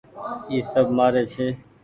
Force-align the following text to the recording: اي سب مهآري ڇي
اي 0.49 0.57
سب 0.71 0.87
مهآري 0.97 1.23
ڇي 1.33 1.47